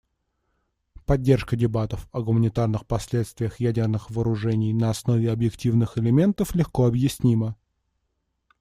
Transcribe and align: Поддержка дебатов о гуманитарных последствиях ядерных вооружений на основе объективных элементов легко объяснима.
Поддержка 1.05 1.55
дебатов 1.55 2.09
о 2.11 2.21
гуманитарных 2.23 2.87
последствиях 2.87 3.59
ядерных 3.59 4.09
вооружений 4.09 4.73
на 4.73 4.89
основе 4.89 5.31
объективных 5.31 5.99
элементов 5.99 6.55
легко 6.55 6.87
объяснима. 6.87 7.55